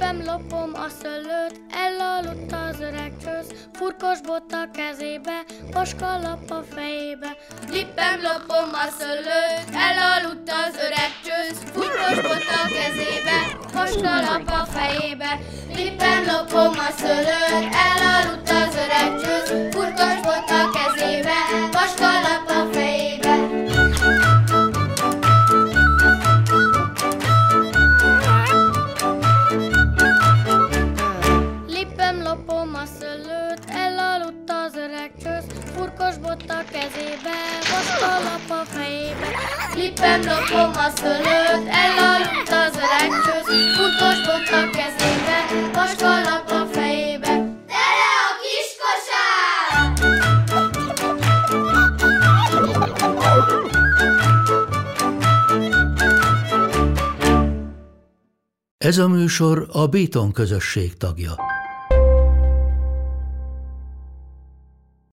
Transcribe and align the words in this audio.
Lipem, 0.00 0.24
lopom 0.24 0.70
a 0.74 0.88
szöllőt, 1.02 1.60
elaludt 1.72 2.52
az 2.52 2.80
öreg 2.80 3.12
csősz, 3.24 3.66
furkos 3.72 4.20
bot 4.20 4.52
a 4.52 4.70
kezébe, 4.72 5.44
paskalap 5.70 6.50
a 6.50 6.62
fejébe. 6.74 7.36
Lipem, 7.70 8.20
lopom 8.22 8.70
a 8.72 8.86
szöllőt, 8.98 9.68
elaludt 9.88 10.50
az 10.50 10.74
öreg 10.86 11.12
csősz, 11.24 11.62
furkos 11.72 12.20
bot 12.22 12.46
a 12.60 12.68
kezébe, 12.76 13.38
paskalap 13.72 14.48
a 14.48 14.64
fejébe. 14.72 15.38
Lipem, 15.74 16.24
lopom 16.26 16.78
a 16.78 16.90
szöllőt, 16.98 17.52
elaludt 17.52 17.89
szöllőt, 33.10 33.64
elaludt 33.68 34.50
az 34.50 34.74
öreg 34.76 35.12
csősz, 35.22 35.44
furkos 35.74 36.16
bot 36.18 36.44
a 36.48 36.60
kezébe, 36.72 37.36
paskalap 37.70 38.50
a 38.60 38.64
fejébe. 38.64 39.28
Lipem, 39.74 40.20
lopom 40.20 40.72
a 40.86 40.88
szőlőt, 40.94 41.66
elaludt 41.84 42.50
az 42.62 42.74
öreg 42.84 43.10
csősz, 43.24 43.50
furkos 43.76 44.18
bot 44.26 44.48
a 44.60 44.62
kezébe, 44.76 45.38
vaskalap 45.74 46.50
a 46.50 46.66
fejébe. 46.72 47.32
Tele 47.72 48.10
a 48.26 48.32
kis 48.42 48.68
kosár! 48.82 49.28
Ez 58.78 58.98
a 58.98 59.08
műsor 59.08 59.68
a 59.72 59.86
Béton 59.86 60.32
közösség 60.32 60.96
tagja. 60.96 61.49